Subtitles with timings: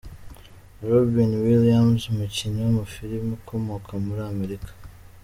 [0.89, 4.71] Robin Williams, umukinnyi w’amafilime ukomoka muri Amerika.